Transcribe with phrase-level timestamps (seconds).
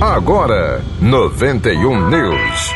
[0.00, 2.74] Agora, 91 News.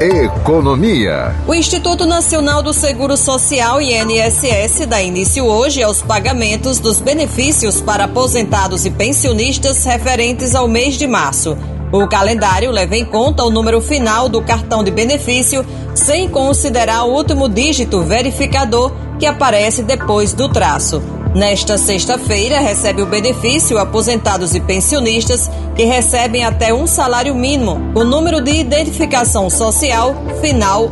[0.00, 1.34] Economia.
[1.48, 8.04] O Instituto Nacional do Seguro Social, INSS, dá início hoje aos pagamentos dos benefícios para
[8.04, 11.58] aposentados e pensionistas referentes ao mês de março.
[11.90, 17.14] O calendário leva em conta o número final do cartão de benefício, sem considerar o
[17.14, 21.02] último dígito verificador que aparece depois do traço.
[21.36, 28.04] Nesta sexta-feira, recebe o benefício aposentados e pensionistas que recebem até um salário mínimo, o
[28.04, 30.90] número de identificação social final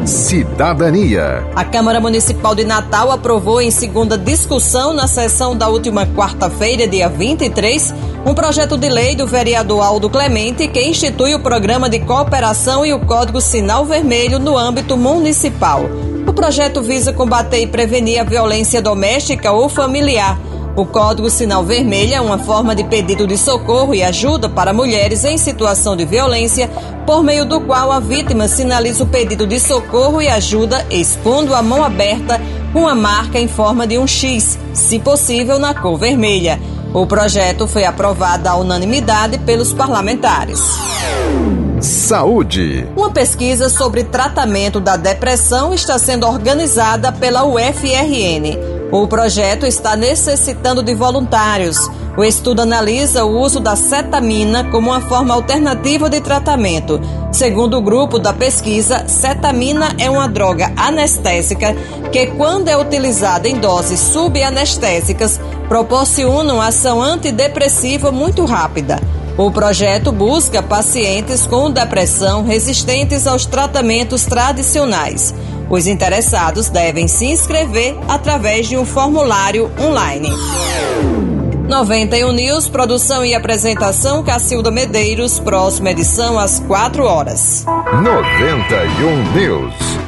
[0.00, 0.06] 1.
[0.06, 1.46] Cidadania.
[1.54, 7.10] A Câmara Municipal de Natal aprovou em segunda discussão na sessão da última quarta-feira, dia
[7.10, 7.92] 23,
[8.24, 12.94] um projeto de lei do vereador Aldo Clemente que institui o programa de cooperação e
[12.94, 15.82] o Código Sinal Vermelho no âmbito municipal.
[16.32, 20.40] O projeto visa combater e prevenir a violência doméstica ou familiar.
[20.74, 25.26] O Código Sinal Vermelho é uma forma de pedido de socorro e ajuda para mulheres
[25.26, 26.70] em situação de violência,
[27.04, 31.62] por meio do qual a vítima sinaliza o pedido de socorro e ajuda expondo a
[31.62, 32.40] mão aberta
[32.72, 36.58] com a marca em forma de um X, se possível na cor vermelha.
[36.94, 40.60] O projeto foi aprovado à unanimidade pelos parlamentares.
[41.82, 42.86] Saúde.
[42.96, 48.56] Uma pesquisa sobre tratamento da depressão está sendo organizada pela UFRN.
[48.92, 51.76] O projeto está necessitando de voluntários.
[52.16, 57.00] O estudo analisa o uso da cetamina como uma forma alternativa de tratamento.
[57.32, 61.74] Segundo o grupo da pesquisa, cetamina é uma droga anestésica
[62.12, 69.00] que, quando é utilizada em doses subanestésicas, proporciona uma ação antidepressiva muito rápida.
[69.36, 75.34] O projeto busca pacientes com depressão resistentes aos tratamentos tradicionais.
[75.70, 80.28] Os interessados devem se inscrever através de um formulário online.
[81.66, 87.64] 91 News, produção e apresentação Cacilda Medeiros, próxima edição às 4 horas.
[88.02, 90.01] 91 News.